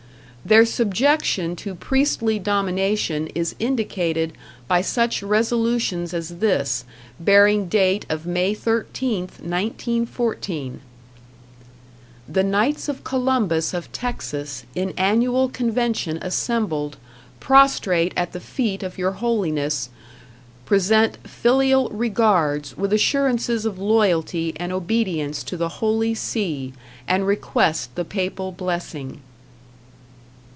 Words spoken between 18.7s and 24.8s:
of Your Holiness, present filial regards with assurances of loyalty and